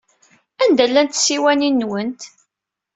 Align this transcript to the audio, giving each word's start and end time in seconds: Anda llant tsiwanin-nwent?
Anda 0.63 0.85
llant 0.89 1.13
tsiwanin-nwent? 1.17 2.21